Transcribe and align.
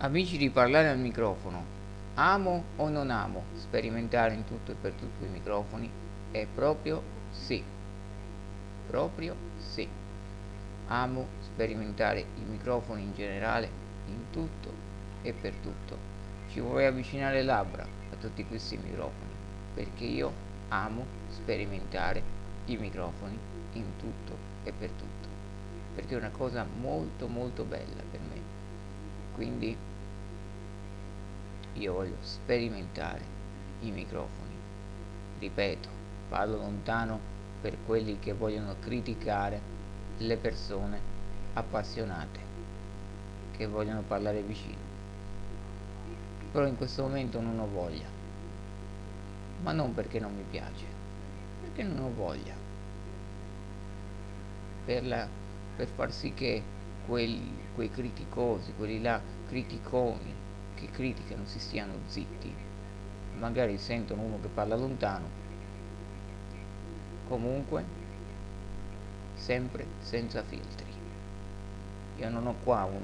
Amici 0.00 0.36
di 0.36 0.48
parlare 0.48 0.90
al 0.90 0.98
microfono, 1.00 1.64
amo 2.14 2.62
o 2.76 2.88
non 2.88 3.10
amo 3.10 3.46
sperimentare 3.54 4.32
in 4.32 4.44
tutto 4.44 4.70
e 4.70 4.76
per 4.80 4.92
tutto 4.92 5.24
i 5.24 5.28
microfoni? 5.28 5.90
È 6.30 6.46
proprio 6.54 7.02
sì, 7.32 7.60
proprio 8.86 9.34
sì. 9.56 9.88
Amo 10.86 11.26
sperimentare 11.40 12.20
i 12.20 12.44
microfoni 12.48 13.02
in 13.02 13.14
generale 13.14 13.68
in 14.06 14.30
tutto 14.30 14.72
e 15.22 15.32
per 15.32 15.54
tutto. 15.54 15.98
Ci 16.50 16.60
vorrei 16.60 16.86
avvicinare 16.86 17.38
le 17.38 17.42
labbra 17.42 17.82
a 17.82 18.16
tutti 18.20 18.46
questi 18.46 18.76
microfoni 18.76 19.32
perché 19.74 20.04
io 20.04 20.32
amo 20.68 21.04
sperimentare 21.30 22.22
i 22.66 22.76
microfoni 22.76 23.36
in 23.72 23.96
tutto 23.98 24.36
e 24.62 24.72
per 24.72 24.90
tutto 24.90 25.28
perché 25.96 26.14
è 26.14 26.18
una 26.18 26.30
cosa 26.30 26.64
molto 26.80 27.26
molto 27.26 27.64
bella 27.64 28.02
per 28.08 28.20
me 28.20 28.47
quindi 29.38 29.76
io 31.74 31.92
voglio 31.92 32.16
sperimentare 32.22 33.22
i 33.82 33.92
microfoni. 33.92 34.56
Ripeto 35.38 35.88
parlo 36.28 36.56
lontano 36.56 37.20
per 37.60 37.76
quelli 37.86 38.18
che 38.18 38.32
vogliono 38.32 38.74
criticare 38.80 39.60
le 40.18 40.36
persone 40.38 40.98
appassionate 41.52 42.40
che 43.56 43.68
vogliono 43.68 44.02
parlare 44.02 44.42
vicino. 44.42 44.86
Però 46.50 46.66
in 46.66 46.76
questo 46.76 47.02
momento 47.02 47.40
non 47.40 47.60
ho 47.60 47.68
voglia. 47.68 48.06
Ma 49.62 49.70
non 49.70 49.94
perché 49.94 50.18
non 50.18 50.34
mi 50.34 50.44
piace 50.50 50.96
perché 51.62 51.84
non 51.84 52.04
ho 52.04 52.12
voglia. 52.12 52.54
Per, 54.84 55.06
la, 55.06 55.28
per 55.76 55.86
far 55.86 56.10
sì 56.10 56.34
che 56.34 56.62
quelli, 57.08 57.56
quei 57.74 57.90
criticosi, 57.90 58.74
quelli 58.76 59.00
là 59.00 59.18
criticoni 59.48 60.34
che 60.74 60.90
criticano 60.90 61.46
si 61.46 61.58
stiano 61.58 61.94
zitti, 62.06 62.54
magari 63.38 63.78
sentono 63.78 64.22
uno 64.22 64.38
che 64.42 64.48
parla 64.48 64.76
lontano, 64.76 65.26
comunque 67.26 67.82
sempre 69.34 69.86
senza 70.00 70.42
filtri. 70.42 70.86
Io 72.18 72.28
non 72.28 72.46
ho 72.46 72.54
qua 72.62 72.84
un 72.84 73.02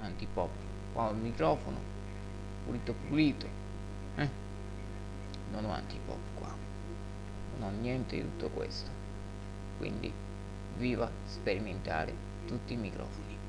antipop, 0.00 0.50
qua 0.92 1.08
ho 1.08 1.10
il 1.12 1.18
microfono 1.18 1.78
pulito 2.64 2.94
pulito, 3.06 3.46
eh? 4.16 4.28
non 5.52 5.64
ho 5.66 5.70
antipop 5.70 6.18
qua, 6.34 6.52
non 7.58 7.68
ho 7.68 7.80
niente 7.80 8.16
di 8.16 8.22
tutto 8.22 8.48
questo, 8.48 8.90
quindi 9.78 10.12
viva 10.76 11.10
sperimentare 11.24 12.12
tutti 12.46 12.72
i 12.72 12.76
microfoni. 12.76 13.43